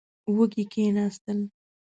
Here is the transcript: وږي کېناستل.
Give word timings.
وږي 0.35 0.63
کېناستل. 0.71 1.39